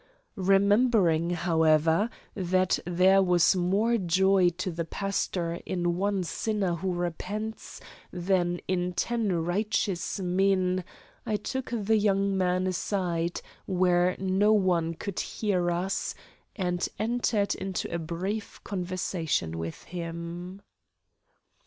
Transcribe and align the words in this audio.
Remembering, 0.41 1.29
however, 1.29 2.09
that 2.33 2.79
there 2.87 3.21
was 3.21 3.55
more 3.55 3.99
joy 3.99 4.49
to 4.57 4.71
the 4.71 4.83
pastor 4.83 5.59
in 5.63 5.95
one 5.95 6.23
sinner 6.23 6.73
who 6.73 6.91
repents 6.91 7.79
than 8.11 8.59
in 8.67 8.93
ten 8.93 9.31
righteous 9.31 10.19
men, 10.19 10.83
I 11.23 11.35
took 11.35 11.69
the 11.69 11.97
young 11.97 12.35
man 12.35 12.65
aside 12.65 13.41
where 13.67 14.15
no 14.17 14.51
one 14.53 14.95
could 14.95 15.19
hear 15.19 15.69
us, 15.69 16.15
and 16.55 16.89
entered 16.97 17.53
into 17.53 17.87
a 17.93 17.99
brief 17.99 18.59
conversation 18.63 19.59
with 19.59 19.83
him. 19.83 20.63